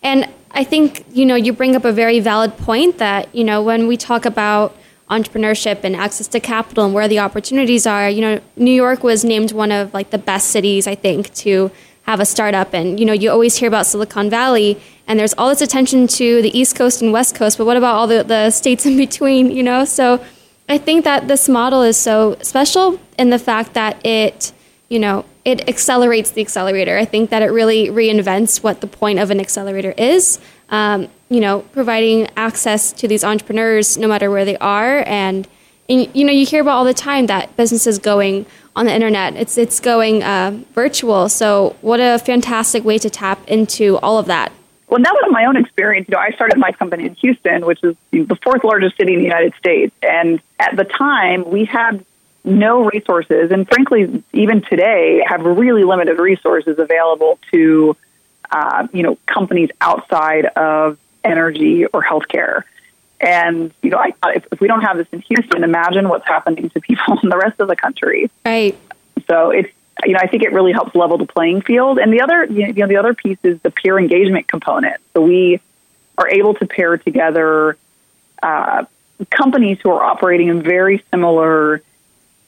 And 0.01 0.29
I 0.51 0.63
think, 0.63 1.05
you 1.11 1.25
know, 1.25 1.35
you 1.35 1.51
bring 1.51 1.75
up 1.75 1.83
a 1.83 1.91
very 1.91 2.19
valid 2.19 2.57
point 2.57 2.97
that, 2.99 3.33
you 3.35 3.43
know, 3.43 3.61
when 3.61 3.87
we 3.87 3.97
talk 3.97 4.25
about 4.25 4.75
entrepreneurship 5.09 5.83
and 5.83 5.95
access 5.95 6.27
to 6.27 6.39
capital 6.39 6.85
and 6.85 6.93
where 6.93 7.07
the 7.07 7.19
opportunities 7.19 7.85
are, 7.85 8.09
you 8.09 8.21
know, 8.21 8.41
New 8.55 8.71
York 8.71 9.03
was 9.03 9.25
named 9.25 9.51
one 9.51 9.71
of 9.71 9.93
like 9.93 10.11
the 10.11 10.17
best 10.17 10.49
cities, 10.49 10.87
I 10.87 10.95
think, 10.95 11.33
to 11.35 11.71
have 12.03 12.19
a 12.19 12.25
startup. 12.25 12.73
And, 12.73 12.99
you 12.99 13.05
know, 13.05 13.13
you 13.13 13.29
always 13.31 13.57
hear 13.57 13.67
about 13.67 13.85
Silicon 13.85 14.29
Valley 14.29 14.79
and 15.07 15.19
there's 15.19 15.33
all 15.33 15.49
this 15.49 15.61
attention 15.61 16.07
to 16.07 16.41
the 16.41 16.57
East 16.57 16.75
Coast 16.75 17.01
and 17.01 17.11
West 17.11 17.35
Coast, 17.35 17.57
but 17.57 17.65
what 17.65 17.75
about 17.75 17.95
all 17.95 18.07
the, 18.07 18.23
the 18.23 18.51
states 18.51 18.85
in 18.89 18.97
between, 18.97 19.51
you 19.51 19.63
know? 19.63 19.85
So 19.85 20.23
I 20.69 20.77
think 20.77 21.03
that 21.03 21.27
this 21.27 21.49
model 21.49 21.81
is 21.81 21.97
so 21.97 22.37
special 22.41 22.99
in 23.17 23.29
the 23.29 23.39
fact 23.39 23.73
that 23.73 24.05
it, 24.05 24.53
you 24.89 24.99
know, 24.99 25.25
it 25.43 25.67
accelerates 25.67 26.31
the 26.31 26.41
accelerator. 26.41 26.97
I 26.97 27.03
think 27.03 27.29
that 27.31 27.41
it 27.41 27.47
really 27.47 27.87
reinvents 27.87 28.63
what 28.63 28.79
the 28.79 28.87
point 28.87 29.19
of 29.19 29.29
an 29.29 29.41
accelerator 29.41 29.93
is. 29.97 30.39
Um, 30.69 31.09
you 31.29 31.41
know, 31.41 31.61
providing 31.73 32.29
access 32.37 32.93
to 32.93 33.07
these 33.07 33.23
entrepreneurs 33.23 33.97
no 33.97 34.07
matter 34.07 34.31
where 34.31 34.45
they 34.45 34.57
are. 34.57 35.03
And, 35.05 35.47
and, 35.89 36.09
you 36.15 36.23
know, 36.23 36.31
you 36.31 36.45
hear 36.45 36.61
about 36.61 36.77
all 36.77 36.85
the 36.85 36.93
time 36.93 37.25
that 37.27 37.55
businesses 37.57 37.99
going 37.99 38.45
on 38.75 38.85
the 38.85 38.93
internet. 38.93 39.35
It's 39.35 39.57
it's 39.57 39.79
going 39.79 40.23
uh, 40.23 40.59
virtual. 40.73 41.29
So 41.29 41.75
what 41.81 41.99
a 41.99 42.19
fantastic 42.19 42.83
way 42.83 42.97
to 42.97 43.09
tap 43.09 43.47
into 43.47 43.97
all 43.97 44.17
of 44.17 44.25
that. 44.27 44.51
Well, 44.87 45.01
that 45.01 45.13
was 45.13 45.31
my 45.31 45.45
own 45.45 45.57
experience. 45.57 46.07
You 46.07 46.13
know, 46.13 46.21
I 46.21 46.31
started 46.31 46.57
my 46.57 46.71
company 46.71 47.05
in 47.05 47.15
Houston, 47.15 47.65
which 47.65 47.83
is 47.83 47.95
the 48.11 48.37
fourth 48.43 48.63
largest 48.63 48.97
city 48.97 49.13
in 49.13 49.19
the 49.19 49.25
United 49.25 49.53
States, 49.55 49.95
and 50.03 50.39
at 50.59 50.75
the 50.75 50.83
time 50.83 51.49
we 51.49 51.65
had 51.65 52.05
no 52.43 52.83
resources, 52.85 53.51
and 53.51 53.67
frankly, 53.67 54.23
even 54.33 54.61
today, 54.61 55.23
have 55.25 55.45
really 55.45 55.83
limited 55.83 56.19
resources 56.19 56.77
available 56.77 57.39
to 57.51 57.95
uh, 58.51 58.87
you 58.93 59.03
know 59.03 59.17
companies 59.25 59.69
outside 59.81 60.45
of 60.45 60.97
energy 61.23 61.85
or 61.85 62.03
healthcare. 62.03 62.63
And 63.23 63.73
you 63.81 63.89
know, 63.89 63.97
I, 63.97 64.13
if, 64.35 64.45
if 64.51 64.59
we 64.59 64.67
don't 64.67 64.81
have 64.81 64.97
this 64.97 65.07
in 65.11 65.21
Houston, 65.21 65.63
imagine 65.63 66.09
what's 66.09 66.27
happening 66.27 66.69
to 66.69 66.81
people 66.81 67.19
in 67.23 67.29
the 67.29 67.37
rest 67.37 67.59
of 67.59 67.67
the 67.67 67.75
country. 67.75 68.29
Right. 68.45 68.77
So 69.27 69.51
it's 69.51 69.69
you 70.05 70.13
know, 70.13 70.19
I 70.21 70.27
think 70.27 70.43
it 70.43 70.51
really 70.51 70.73
helps 70.73 70.95
level 70.95 71.17
the 71.17 71.25
playing 71.25 71.61
field. 71.61 71.99
And 71.99 72.11
the 72.11 72.21
other, 72.21 72.45
you 72.45 72.73
know, 72.73 72.87
the 72.87 72.97
other 72.97 73.13
piece 73.13 73.37
is 73.43 73.59
the 73.61 73.71
peer 73.71 73.97
engagement 73.97 74.47
component. 74.47 74.99
So 75.13 75.21
we 75.21 75.61
are 76.17 76.27
able 76.27 76.55
to 76.55 76.65
pair 76.65 76.97
together 76.97 77.77
uh, 78.41 78.85
companies 79.29 79.77
who 79.81 79.91
are 79.91 80.03
operating 80.03 80.49
in 80.49 80.61
very 80.61 81.03
similar 81.11 81.81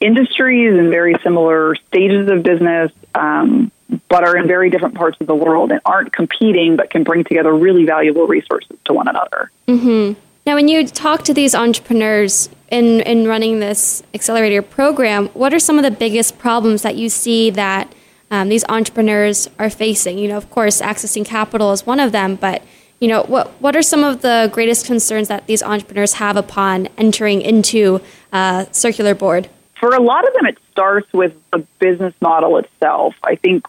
industries 0.00 0.76
and 0.76 0.90
very 0.90 1.14
similar 1.22 1.74
stages 1.74 2.28
of 2.28 2.42
business, 2.42 2.92
um, 3.14 3.70
but 4.08 4.24
are 4.24 4.36
in 4.36 4.46
very 4.46 4.68
different 4.68 4.94
parts 4.94 5.16
of 5.20 5.26
the 5.26 5.34
world 5.34 5.70
and 5.70 5.80
aren't 5.84 6.12
competing, 6.12 6.76
but 6.76 6.90
can 6.90 7.02
bring 7.02 7.24
together 7.24 7.54
really 7.54 7.86
valuable 7.86 8.26
resources 8.26 8.76
to 8.84 8.92
one 8.92 9.08
another. 9.08 9.50
Mm-hmm. 9.68 10.20
Now, 10.46 10.54
when 10.54 10.68
you 10.68 10.86
talk 10.86 11.24
to 11.24 11.34
these 11.34 11.56
entrepreneurs 11.56 12.48
in, 12.70 13.00
in 13.00 13.26
running 13.26 13.58
this 13.58 14.04
accelerator 14.14 14.62
program, 14.62 15.26
what 15.30 15.52
are 15.52 15.58
some 15.58 15.76
of 15.76 15.82
the 15.82 15.90
biggest 15.90 16.38
problems 16.38 16.82
that 16.82 16.94
you 16.94 17.08
see 17.08 17.50
that 17.50 17.92
um, 18.30 18.48
these 18.48 18.64
entrepreneurs 18.68 19.50
are 19.58 19.68
facing? 19.68 20.18
You 20.18 20.28
know, 20.28 20.36
of 20.36 20.48
course, 20.50 20.80
accessing 20.80 21.24
capital 21.26 21.72
is 21.72 21.84
one 21.84 21.98
of 21.98 22.12
them, 22.12 22.36
but 22.36 22.62
you 23.00 23.08
know, 23.08 23.24
what 23.24 23.48
what 23.60 23.74
are 23.74 23.82
some 23.82 24.04
of 24.04 24.22
the 24.22 24.48
greatest 24.52 24.86
concerns 24.86 25.26
that 25.26 25.48
these 25.48 25.64
entrepreneurs 25.64 26.14
have 26.14 26.36
upon 26.36 26.86
entering 26.96 27.42
into 27.42 28.00
uh, 28.32 28.66
Circular 28.70 29.16
Board? 29.16 29.50
For 29.80 29.90
a 29.96 30.00
lot 30.00 30.26
of 30.28 30.32
them, 30.34 30.46
it 30.46 30.58
starts 30.70 31.12
with 31.12 31.34
the 31.50 31.58
business 31.80 32.14
model 32.20 32.56
itself. 32.58 33.16
I 33.24 33.34
think 33.34 33.66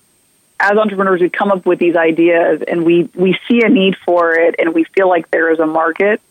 as 0.59 0.77
entrepreneurs, 0.77 1.21
we 1.21 1.29
come 1.29 1.51
up 1.51 1.65
with 1.65 1.79
these 1.79 1.95
ideas 1.95 2.61
and 2.67 2.85
we, 2.85 3.09
we 3.15 3.37
see 3.47 3.63
a 3.63 3.69
need 3.69 3.95
for 4.05 4.33
it 4.33 4.55
and 4.59 4.75
we 4.75 4.83
feel 4.83 5.09
like 5.09 5.29
there 5.31 5.51
is 5.51 5.59
a 5.59 5.67
market. 5.67 6.21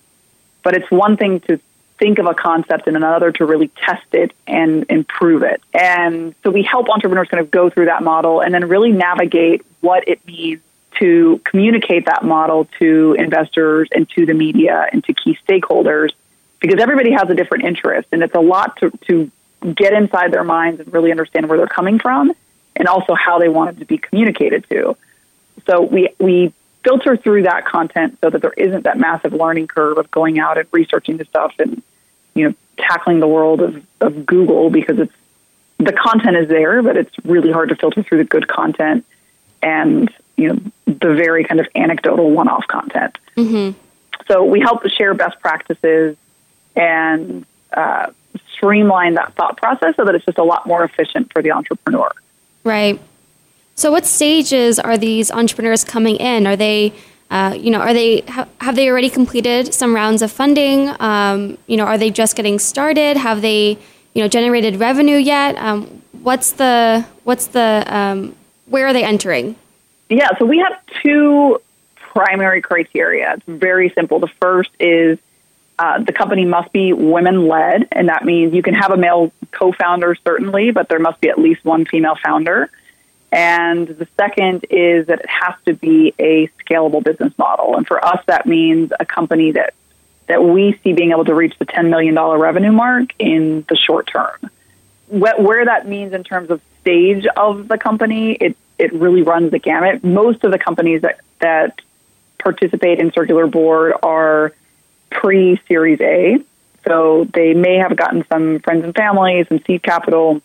But 0.67 0.75
it's 0.75 0.91
one 0.91 1.17
thing 1.17 1.39
to 1.43 1.61
think 1.97 2.19
of 2.19 2.27
a 2.27 2.35
concept 2.35 2.89
and 2.89 2.97
another 2.97 3.31
to 3.31 3.47
really 3.47 3.69
test 3.69 4.07
it 4.11 4.33
and 4.49 4.85
improve 4.89 5.45
it. 5.45 5.63
And 5.73 6.35
so 6.43 6.51
we 6.51 6.65
help 6.65 6.89
entrepreneurs 6.89 7.29
kind 7.29 7.41
of 7.41 7.53
go 7.53 7.71
through 7.71 7.85
that 7.85 8.03
model 8.03 8.41
and 8.41 8.53
then 8.53 8.67
really 8.67 8.91
navigate 8.91 9.65
what 9.81 10.09
it 10.09 10.27
means 10.27 10.61
to 10.99 11.41
communicate 11.45 12.07
that 12.07 12.25
model 12.25 12.65
to 12.81 13.15
investors 13.17 13.89
and 13.95 14.11
to 14.11 14.27
the 14.27 14.35
media 14.35 14.89
and 14.93 15.05
to 15.05 15.15
key 15.15 15.39
stakeholders 15.49 16.11
because 16.59 16.81
everybody 16.81 17.13
has 17.13 17.31
a 17.31 17.35
different 17.37 17.63
interest 17.63 18.09
and 18.11 18.25
it's 18.25 18.35
a 18.35 18.41
lot 18.41 18.77
to, 18.79 18.91
to 19.03 19.31
get 19.73 19.93
inside 19.93 20.33
their 20.33 20.43
minds 20.43 20.81
and 20.81 20.93
really 20.93 21.13
understand 21.13 21.49
where 21.49 21.59
they're 21.59 21.69
coming 21.69 22.01
from 22.01 22.33
and 22.75 22.89
also 22.89 23.15
how 23.15 23.39
they 23.39 23.49
want 23.49 23.77
it 23.77 23.79
to 23.79 23.85
be 23.85 23.99
communicated 23.99 24.69
to. 24.69 24.97
So 25.65 25.83
we, 25.83 26.09
we 26.19 26.53
filter 26.87 27.17
through 27.17 27.43
that 27.43 27.65
content 27.65 28.17
so 28.21 28.31
that 28.31 28.41
there 28.41 28.53
isn't 28.57 28.85
that 28.85 28.97
massive 28.97 29.33
learning 29.33 29.67
curve 29.67 29.99
of 29.99 30.09
going 30.13 30.39
out 30.39 30.57
and 30.57 30.69
researching 30.71 31.17
the 31.17 31.25
stuff 31.25 31.53
and, 31.59 31.83
you 32.35 32.49
know, 32.49 32.55
tackling 32.77 33.19
the 33.19 33.27
world 33.27 33.61
of, 33.61 33.85
of 34.01 34.25
Google 34.25 34.71
because 34.71 35.01
it's, 35.01 35.13
the 35.79 35.93
content 35.93 36.37
is 36.37 36.49
there, 36.49 36.83
but 36.83 36.97
it's 36.97 37.13
really 37.25 37.51
hard 37.51 37.71
to 37.71 37.77
filter 37.77 38.05
through 38.05 38.19
the 38.19 38.25
good 38.25 38.47
content 38.47 39.05
and, 39.63 40.09
you 40.37 40.49
know, 40.49 40.61
the 40.87 41.15
very 41.15 41.43
kind 41.43 41.59
of 41.59 41.67
anecdotal 41.75 42.31
one-off 42.31 42.67
content. 42.69 43.19
Mm-hmm. 43.37 43.77
So 44.29 44.45
we 44.45 44.61
help 44.61 44.89
share 44.89 45.13
best 45.15 45.41
practices 45.41 46.17
and 46.77 47.45
uh, 47.73 48.13
streamline 48.53 49.15
that 49.15 49.35
thought 49.35 49.57
process 49.57 49.97
so 49.97 50.05
that 50.05 50.15
it's 50.15 50.25
just 50.25 50.39
a 50.39 50.45
lot 50.45 50.67
more 50.67 50.85
efficient 50.85 51.33
for 51.33 51.43
the 51.43 51.51
entrepreneur. 51.51 52.11
Right. 52.63 53.01
So, 53.79 53.91
what 53.91 54.07
stages 54.07 54.79
are 54.79 54.97
these 54.97 55.31
entrepreneurs 55.31 55.85
coming 55.85 56.17
in? 56.17 56.47
Are 56.47 56.57
they, 56.57 56.95
uh, 57.31 57.55
you 57.61 57.71
know, 57.71 57.81
are 57.81 57.93
they 57.93 58.23
ha- 58.23 58.49
have 58.63 58.75
they 58.75 58.89
already 58.89 59.11
completed 59.11 59.75
some 59.75 59.95
rounds 59.95 60.23
of 60.23 60.33
funding? 60.33 60.91
Um, 60.99 61.59
you 61.67 61.77
know, 61.77 61.85
are 61.85 61.99
they 61.99 62.09
just 62.09 62.37
getting 62.37 62.59
started? 62.59 63.19
Have 63.19 63.43
they, 63.43 63.77
you 64.15 64.23
know, 64.23 64.29
generated 64.29 64.77
revenue 64.77 65.19
yet? 65.19 65.57
Um, 65.59 66.03
what's 66.23 66.53
the 66.53 67.05
what's 67.25 67.49
the 67.49 67.85
um, 67.87 68.35
where 68.65 68.87
are 68.87 68.95
they 68.95 69.05
entering? 69.05 69.57
Yeah, 70.09 70.31
so 70.39 70.47
we 70.47 70.57
have 70.61 70.81
two 71.03 71.61
primary 71.97 72.63
criteria. 72.63 73.35
It's 73.35 73.45
very 73.47 73.91
simple. 73.91 74.21
The 74.21 74.33
first 74.41 74.71
is 74.81 75.19
uh, 75.79 76.03
the 76.03 76.15
company 76.15 76.47
must 76.47 76.73
be 76.73 76.95
women 76.95 77.47
led, 77.47 77.89
and 77.93 78.09
that 78.09 78.25
means 78.25 78.55
you 78.55 78.63
can 78.63 78.73
have 78.73 78.91
a 78.91 78.97
male 78.97 79.33
co 79.51 79.73
founder, 79.73 80.15
certainly, 80.25 80.71
but 80.71 80.89
there 80.89 80.99
must 80.99 81.21
be 81.21 81.29
at 81.29 81.39
least 81.39 81.63
one 81.63 81.85
female 81.85 82.17
founder. 82.25 82.71
And 83.33 83.89
the 83.89 84.07
second 84.17 84.67
is 84.71 85.09
that 85.09 85.21
it 85.21 85.29
has 85.29 85.55
to 85.67 85.75
be 85.75 86.15
a 86.19 86.49
scalable 86.65 87.03
business 87.03 87.37
model. 87.39 87.77
And 87.77 87.87
for 87.87 88.03
us, 88.05 88.23
that 88.27 88.47
means 88.47 88.93
a 88.99 89.05
company 89.05 89.53
that, 89.53 89.75
that 90.27 90.43
we 90.43 90.79
see 90.83 90.93
being 90.93 91.11
able 91.11 91.25
to 91.25 91.35
reach 91.35 91.55
the 91.59 91.67
$10 91.67 91.91
million 91.91 92.15
revenue 92.17 92.73
mark 92.73 93.11
in 93.19 93.65
the 93.69 93.77
short 93.77 94.07
term. 94.07 94.51
Where 95.09 95.65
that 95.65 95.87
means 95.87 96.13
in 96.13 96.25
terms 96.25 96.51
of 96.51 96.61
stage 96.81 97.27
of 97.37 97.69
the 97.69 97.79
company, 97.79 98.33
it, 98.33 98.57
it 98.79 98.93
really 98.93 99.23
runs 99.23 99.51
the 99.51 99.59
gamut. 99.59 100.05
Most 100.05 100.45
of 100.45 100.53
the 100.53 100.59
companies 100.59 101.03
that, 101.03 101.21
that 101.41 101.81
participate 102.39 103.01
in 103.01 103.13
Circular 103.13 103.47
Board 103.47 103.95
are 104.03 104.53
pre 105.11 105.61
Series 105.69 106.01
A. 106.01 106.39
So 106.87 107.27
they 107.33 107.55
may 107.55 107.77
have 107.77 107.97
gotten 107.97 108.25
some 108.29 108.61
friends 108.61 108.85
and 108.85 108.95
family, 108.95 109.45
some 109.49 109.61
seed 109.67 109.83
capital, 109.83 110.41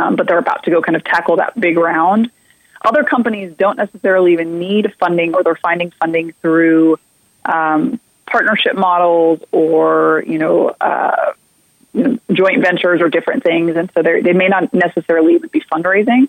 um, 0.00 0.16
but 0.16 0.26
they're 0.26 0.38
about 0.38 0.64
to 0.64 0.70
go 0.70 0.80
kind 0.80 0.96
of 0.96 1.04
tackle 1.04 1.36
that 1.36 1.58
big 1.58 1.76
round. 1.76 2.30
Other 2.82 3.04
companies 3.04 3.54
don't 3.56 3.76
necessarily 3.76 4.32
even 4.32 4.58
need 4.58 4.94
funding, 4.98 5.34
or 5.34 5.42
they're 5.42 5.56
finding 5.56 5.90
funding 6.00 6.32
through 6.40 6.98
um, 7.44 8.00
partnership 8.26 8.74
models 8.74 9.42
or 9.52 10.24
you 10.26 10.38
know, 10.38 10.68
uh, 10.80 11.32
you 11.92 12.02
know, 12.04 12.18
joint 12.32 12.62
ventures 12.62 13.02
or 13.02 13.08
different 13.10 13.42
things, 13.42 13.76
and 13.76 13.90
so 13.94 14.02
they 14.02 14.32
may 14.32 14.48
not 14.48 14.72
necessarily 14.72 15.34
even 15.34 15.50
be 15.50 15.60
fundraising, 15.60 16.28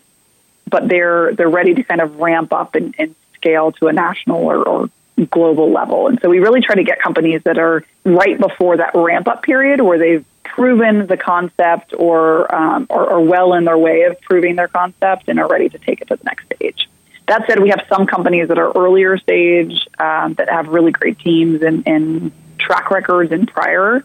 but 0.70 0.90
they're 0.90 1.34
they're 1.36 1.50
ready 1.50 1.74
to 1.76 1.84
kind 1.84 2.02
of 2.02 2.18
ramp 2.18 2.52
up 2.52 2.76
and, 2.76 2.94
and 3.00 3.16
scale 3.36 3.72
to 3.72 3.88
a 3.88 3.94
national 3.94 4.44
or, 4.44 4.68
or 4.68 4.90
global 5.30 5.72
level. 5.72 6.08
And 6.08 6.20
so 6.22 6.30
we 6.30 6.40
really 6.40 6.62
try 6.62 6.76
to 6.76 6.84
get 6.84 7.00
companies 7.00 7.42
that 7.44 7.58
are 7.58 7.84
right 8.04 8.38
before 8.38 8.78
that 8.78 8.92
ramp 8.96 9.28
up 9.28 9.44
period 9.44 9.82
where 9.82 9.98
they've 9.98 10.26
proven 10.56 11.08
the 11.08 11.18
concept 11.18 11.94
or, 11.98 12.54
um, 12.54 12.86
or, 12.90 13.10
or 13.10 13.22
well 13.22 13.54
in 13.54 13.64
their 13.64 13.78
way 13.78 14.04
of 14.04 14.20
proving 14.22 14.56
their 14.56 14.68
concept 14.68 15.30
and 15.30 15.40
are 15.40 15.48
ready 15.48 15.70
to 15.70 15.78
take 15.80 16.02
it 16.02 16.08
to 16.10 16.16
the 16.18 16.24
next 16.26 16.46
stage. 16.46 16.90
That 17.28 17.48
said, 17.48 17.60
we 17.60 17.70
have 17.70 17.86
some 17.88 18.06
companies 18.06 18.50
that 18.50 18.60
are 18.60 18.72
earlier 18.74 19.18
stage 19.18 19.88
um, 19.98 20.34
that 20.34 20.50
have 20.50 20.68
really 20.68 20.92
great 20.92 21.20
teams 21.20 21.62
and, 21.62 21.88
and 21.88 22.32
track 22.60 22.92
records 22.92 23.32
in 23.32 23.46
prior 23.46 24.04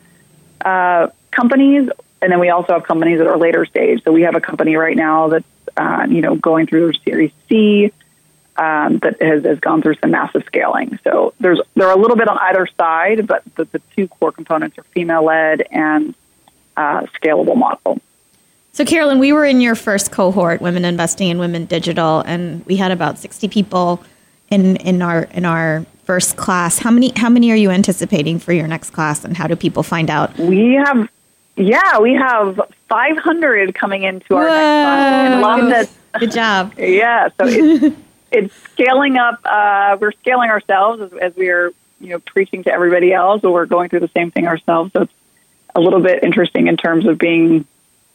uh, 0.64 1.08
companies, 1.32 1.90
and 2.22 2.30
then 2.30 2.38
we 2.38 2.50
also 2.50 2.74
have 2.74 2.84
companies 2.84 3.18
that 3.18 3.26
are 3.26 3.36
later 3.36 3.66
stage. 3.66 4.02
So 4.04 4.12
we 4.12 4.22
have 4.22 4.36
a 4.36 4.40
company 4.40 4.76
right 4.76 4.96
now 4.96 5.28
that's 5.28 5.44
uh, 5.76 6.06
you 6.08 6.22
know 6.22 6.36
going 6.36 6.66
through 6.66 6.92
Series 7.04 7.32
C 7.48 7.92
um, 8.56 8.98
that 8.98 9.20
has, 9.20 9.44
has 9.44 9.58
gone 9.60 9.82
through 9.82 9.96
some 9.96 10.12
massive 10.12 10.44
scaling. 10.46 10.98
So 11.04 11.34
there's 11.40 11.60
they're 11.74 11.90
a 11.90 11.98
little 11.98 12.16
bit 12.16 12.28
on 12.28 12.38
either 12.38 12.66
side, 12.78 13.26
but 13.26 13.42
the, 13.56 13.64
the 13.64 13.82
two 13.96 14.08
core 14.08 14.32
components 14.32 14.78
are 14.78 14.84
female 14.94 15.24
led 15.24 15.62
and 15.70 16.14
uh, 16.76 17.02
scalable 17.20 17.56
model. 17.56 18.00
So, 18.72 18.84
Carolyn, 18.84 19.18
we 19.18 19.32
were 19.32 19.46
in 19.46 19.62
your 19.62 19.74
first 19.74 20.12
cohort, 20.12 20.60
Women 20.60 20.84
Investing 20.84 21.28
in 21.28 21.38
Women 21.38 21.64
Digital, 21.64 22.20
and 22.20 22.64
we 22.66 22.76
had 22.76 22.90
about 22.90 23.18
60 23.18 23.48
people 23.48 24.04
in, 24.50 24.76
in 24.76 25.00
our 25.00 25.22
in 25.32 25.46
our 25.46 25.86
first 26.04 26.36
class. 26.36 26.78
How 26.78 26.90
many 26.90 27.12
how 27.16 27.30
many 27.30 27.50
are 27.50 27.56
you 27.56 27.70
anticipating 27.70 28.38
for 28.38 28.52
your 28.52 28.66
next 28.66 28.90
class, 28.90 29.24
and 29.24 29.36
how 29.36 29.46
do 29.46 29.56
people 29.56 29.82
find 29.82 30.10
out? 30.10 30.36
We 30.38 30.74
have, 30.74 31.08
yeah, 31.56 31.98
we 31.98 32.14
have 32.14 32.60
500 32.88 33.74
coming 33.74 34.02
into 34.02 34.36
our 34.36 34.46
Whoa. 34.46 35.56
next 35.68 35.90
class. 35.90 36.20
Good 36.20 36.32
job. 36.32 36.74
Yeah, 36.78 37.28
so 37.28 37.46
it's 37.46 37.96
it's 38.30 38.54
scaling 38.72 39.16
up. 39.16 39.40
Uh, 39.44 39.96
we're 40.00 40.12
scaling 40.12 40.50
ourselves 40.50 41.00
as, 41.00 41.12
as 41.14 41.36
we 41.36 41.48
are, 41.48 41.72
you 42.00 42.10
know, 42.10 42.18
preaching 42.18 42.62
to 42.64 42.72
everybody 42.72 43.12
else, 43.12 43.40
but 43.40 43.52
we're 43.52 43.66
going 43.66 43.88
through 43.88 44.00
the 44.00 44.10
same 44.14 44.30
thing 44.30 44.46
ourselves. 44.46 44.92
So 44.92 45.02
it's 45.02 45.12
a 45.76 45.80
little 45.80 46.00
bit 46.00 46.24
interesting 46.24 46.66
in 46.66 46.76
terms 46.76 47.06
of 47.06 47.18
being, 47.18 47.66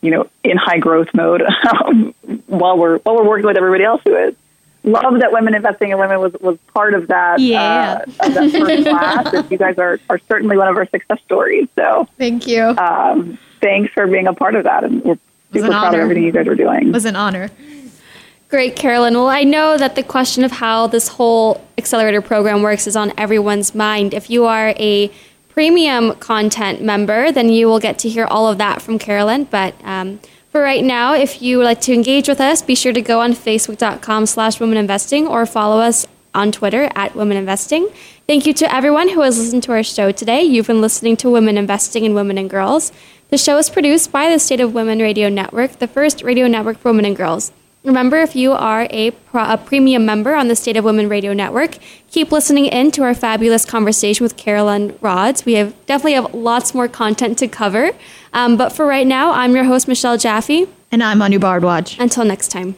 you 0.01 0.11
know, 0.11 0.29
in 0.43 0.57
high 0.57 0.79
growth 0.79 1.13
mode 1.13 1.43
um, 1.85 2.13
while 2.47 2.77
we're 2.77 2.97
while 2.99 3.15
we're 3.15 3.27
working 3.27 3.45
with 3.45 3.57
everybody 3.57 3.83
else 3.83 4.01
who 4.03 4.15
is. 4.15 4.35
Love 4.83 5.19
that 5.19 5.31
women 5.31 5.53
investing 5.53 5.91
in 5.91 5.99
women 5.99 6.19
was, 6.19 6.33
was 6.41 6.57
part 6.73 6.95
of 6.95 7.07
that 7.09 7.39
yeah. 7.39 8.03
uh, 8.19 8.25
of 8.25 8.33
that 8.33 8.51
first 8.51 8.83
class. 8.89 9.31
And 9.31 9.51
you 9.51 9.57
guys 9.59 9.77
are, 9.77 9.99
are 10.09 10.17
certainly 10.27 10.57
one 10.57 10.67
of 10.67 10.75
our 10.75 10.87
success 10.87 11.19
stories. 11.23 11.67
So 11.75 12.07
thank 12.17 12.47
you. 12.47 12.63
Um, 12.63 13.37
thanks 13.61 13.93
for 13.93 14.07
being 14.07 14.25
a 14.25 14.33
part 14.33 14.55
of 14.55 14.63
that, 14.63 14.83
and 14.83 15.03
we're 15.03 15.19
super 15.53 15.67
proud 15.67 15.85
honor. 15.85 15.97
of 15.97 16.03
everything 16.05 16.23
you 16.23 16.31
guys 16.31 16.47
are 16.47 16.55
doing. 16.55 16.87
It 16.87 16.93
was 16.93 17.05
an 17.05 17.15
honor. 17.15 17.51
Great, 18.49 18.75
Carolyn. 18.75 19.13
Well, 19.13 19.29
I 19.29 19.43
know 19.43 19.77
that 19.77 19.95
the 19.95 20.03
question 20.03 20.43
of 20.43 20.51
how 20.51 20.87
this 20.87 21.07
whole 21.07 21.65
accelerator 21.77 22.21
program 22.21 22.63
works 22.63 22.85
is 22.85 22.95
on 22.95 23.13
everyone's 23.17 23.75
mind. 23.75 24.15
If 24.15 24.29
you 24.29 24.45
are 24.45 24.73
a 24.77 25.11
premium 25.53 26.15
content 26.15 26.81
member, 26.81 27.31
then 27.31 27.49
you 27.49 27.67
will 27.67 27.79
get 27.79 27.99
to 27.99 28.09
hear 28.09 28.25
all 28.25 28.47
of 28.47 28.57
that 28.57 28.81
from 28.81 28.97
Carolyn. 28.97 29.45
But 29.45 29.75
um, 29.83 30.19
for 30.49 30.61
right 30.61 30.83
now, 30.83 31.13
if 31.13 31.41
you 31.41 31.57
would 31.57 31.65
like 31.65 31.81
to 31.81 31.93
engage 31.93 32.27
with 32.27 32.41
us, 32.41 32.61
be 32.61 32.75
sure 32.75 32.93
to 32.93 33.01
go 33.01 33.19
on 33.19 33.33
facebook.com 33.33 34.25
slash 34.25 34.59
womeninvesting 34.59 35.29
or 35.29 35.45
follow 35.45 35.81
us 35.81 36.07
on 36.33 36.51
Twitter 36.51 36.89
at 36.95 37.15
Women 37.15 37.37
Investing. 37.37 37.89
Thank 38.27 38.45
you 38.45 38.53
to 38.53 38.73
everyone 38.73 39.09
who 39.09 39.21
has 39.21 39.37
listened 39.37 39.63
to 39.63 39.73
our 39.73 39.83
show 39.83 40.11
today. 40.11 40.43
You've 40.43 40.67
been 40.67 40.81
listening 40.81 41.17
to 41.17 41.29
Women 41.29 41.57
Investing 41.57 42.05
in 42.05 42.13
Women 42.13 42.37
and 42.37 42.49
Girls. 42.49 42.91
The 43.29 43.37
show 43.37 43.57
is 43.57 43.69
produced 43.69 44.11
by 44.11 44.29
the 44.29 44.39
State 44.39 44.61
of 44.61 44.73
Women 44.73 44.99
Radio 44.99 45.29
Network, 45.29 45.79
the 45.79 45.87
first 45.87 46.21
radio 46.23 46.47
network 46.47 46.77
for 46.77 46.91
women 46.91 47.05
and 47.05 47.15
girls. 47.15 47.51
Remember, 47.83 48.17
if 48.17 48.35
you 48.35 48.51
are 48.51 48.83
a, 48.91 49.11
a, 49.33 49.57
premium 49.57 50.05
member 50.05 50.35
on 50.35 50.47
the 50.47 50.55
State 50.55 50.77
of 50.77 50.85
Women 50.85 51.09
Radio 51.09 51.33
Network, 51.33 51.77
keep 52.11 52.31
listening 52.31 52.67
in 52.67 52.91
to 52.91 53.01
our 53.01 53.15
fabulous 53.15 53.65
conversation 53.65 54.23
with 54.23 54.37
Carolyn 54.37 54.91
Rodz. 55.01 55.45
We 55.45 55.53
have 55.53 55.73
definitely 55.87 56.13
have 56.13 56.31
lots 56.35 56.75
more 56.75 56.87
content 56.87 57.39
to 57.39 57.47
cover. 57.47 57.91
Um, 58.33 58.55
but 58.55 58.69
for 58.69 58.85
right 58.85 59.07
now, 59.07 59.31
I'm 59.31 59.55
your 59.55 59.63
host, 59.63 59.87
Michelle 59.87 60.17
Jaffe. 60.17 60.67
And 60.91 61.01
I'm 61.01 61.23
Anu 61.23 61.39
Bardwaj. 61.39 61.99
Until 61.99 62.23
next 62.23 62.49
time. 62.49 62.75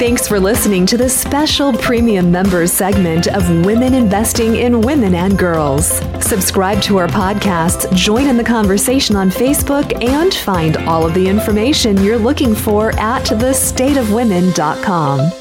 Thanks 0.00 0.26
for 0.26 0.40
listening 0.40 0.86
to 0.86 0.96
this 0.96 1.14
special 1.14 1.74
premium 1.74 2.32
members 2.32 2.72
segment 2.72 3.28
of 3.28 3.66
Women 3.66 3.92
Investing 3.92 4.56
in 4.56 4.80
Women 4.80 5.14
and 5.14 5.38
Girls. 5.38 5.98
Subscribe 6.24 6.80
to 6.84 6.96
our 6.96 7.06
podcasts, 7.06 7.94
join 7.94 8.26
in 8.26 8.38
the 8.38 8.42
conversation 8.42 9.14
on 9.14 9.28
Facebook, 9.28 10.02
and 10.02 10.32
find 10.32 10.78
all 10.88 11.04
of 11.04 11.12
the 11.12 11.28
information 11.28 12.02
you're 12.02 12.16
looking 12.16 12.54
for 12.54 12.98
at 12.98 13.26
thestateofwomen.com. 13.26 15.39